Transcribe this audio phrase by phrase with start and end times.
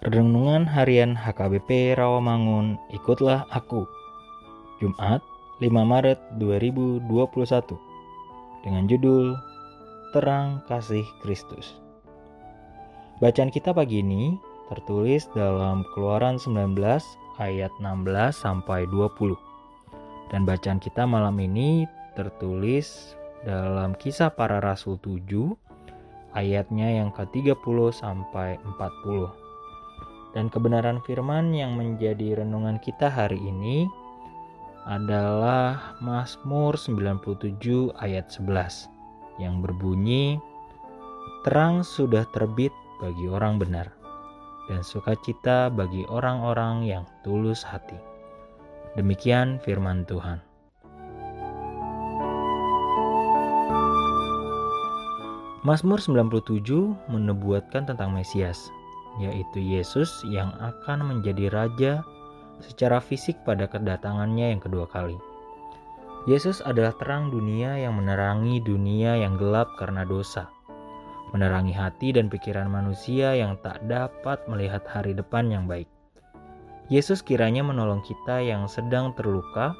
[0.00, 3.84] Renungan Harian HKBP Rawamangun, ikutlah aku.
[4.80, 5.20] Jumat,
[5.60, 7.04] 5 Maret 2021.
[8.64, 9.36] Dengan judul
[10.16, 11.76] Terang Kasih Kristus.
[13.20, 14.40] Bacaan kita pagi ini
[14.72, 16.80] tertulis dalam Keluaran 19
[17.36, 19.36] ayat 16 sampai 20.
[20.32, 21.84] Dan bacaan kita malam ini
[22.16, 23.12] tertulis
[23.44, 25.28] dalam Kisah Para Rasul 7
[26.32, 29.49] ayatnya yang ke-30 sampai 40.
[30.30, 33.90] Dan kebenaran firman yang menjadi renungan kita hari ini
[34.86, 38.88] adalah Mazmur 97 ayat 11
[39.42, 40.38] yang berbunyi
[41.40, 43.88] Terang sudah terbit bagi orang benar
[44.68, 47.96] dan sukacita bagi orang-orang yang tulus hati.
[48.94, 50.38] Demikian firman Tuhan.
[55.60, 58.72] Mazmur 97 menubuatkan tentang Mesias,
[59.20, 61.92] yaitu Yesus yang akan menjadi raja
[62.64, 65.16] secara fisik pada kedatangannya yang kedua kali.
[66.28, 70.52] Yesus adalah terang dunia yang menerangi dunia yang gelap karena dosa,
[71.32, 75.88] menerangi hati dan pikiran manusia yang tak dapat melihat hari depan yang baik.
[76.92, 79.72] Yesus kiranya menolong kita yang sedang terluka,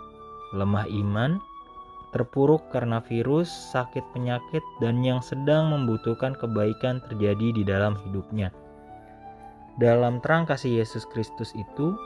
[0.57, 1.37] lemah iman,
[2.17, 8.49] terpuruk karena virus, sakit penyakit, dan yang sedang membutuhkan kebaikan terjadi di dalam hidupnya
[9.81, 11.97] dalam terang kasih Yesus Kristus itu,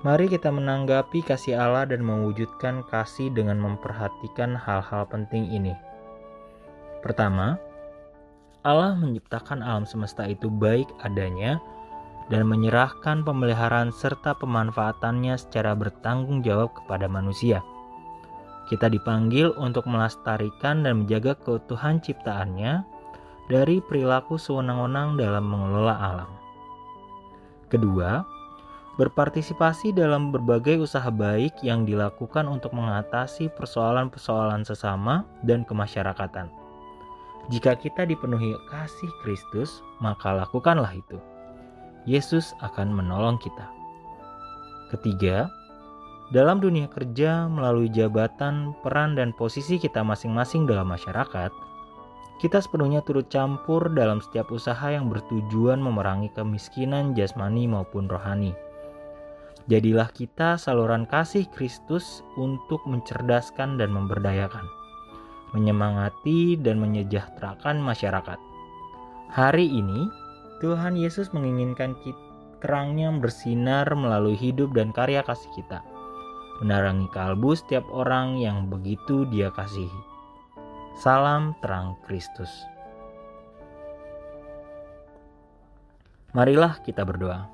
[0.00, 5.76] mari kita menanggapi kasih Allah dan mewujudkan kasih dengan memperhatikan hal-hal penting ini.
[7.04, 7.60] Pertama,
[8.64, 11.60] Allah menciptakan alam semesta itu baik adanya
[12.32, 17.60] dan menyerahkan pemeliharaan serta pemanfaatannya secara bertanggung jawab kepada manusia.
[18.72, 22.80] Kita dipanggil untuk melestarikan dan menjaga keutuhan ciptaannya
[23.52, 26.43] dari perilaku sewenang-wenang dalam mengelola alam.
[27.74, 28.22] Kedua,
[29.02, 36.46] berpartisipasi dalam berbagai usaha baik yang dilakukan untuk mengatasi persoalan-persoalan sesama dan kemasyarakatan.
[37.50, 41.18] Jika kita dipenuhi kasih Kristus, maka lakukanlah itu.
[42.06, 43.66] Yesus akan menolong kita.
[44.94, 45.50] Ketiga,
[46.30, 51.50] dalam dunia kerja melalui jabatan, peran, dan posisi kita masing-masing dalam masyarakat,
[52.42, 58.50] kita sepenuhnya turut campur dalam setiap usaha yang bertujuan memerangi kemiskinan jasmani maupun rohani.
[59.64, 64.66] Jadilah kita saluran kasih Kristus untuk mencerdaskan dan memberdayakan,
[65.56, 68.36] menyemangati dan menyejahterakan masyarakat.
[69.32, 70.10] Hari ini,
[70.60, 72.20] Tuhan Yesus menginginkan kita,
[72.60, 75.80] terangnya bersinar melalui hidup dan karya kasih kita,
[76.60, 80.13] menerangi kalbu setiap orang yang begitu dia kasihi.
[80.94, 82.48] Salam terang Kristus.
[86.34, 87.50] Marilah kita berdoa.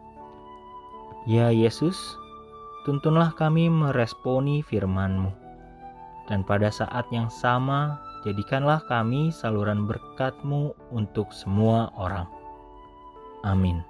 [1.24, 1.96] Ya Yesus,
[2.84, 5.32] tuntunlah kami meresponi firman-Mu.
[6.28, 7.96] Dan pada saat yang sama,
[8.28, 12.28] jadikanlah kami saluran berkat-Mu untuk semua orang.
[13.44, 13.89] Amin.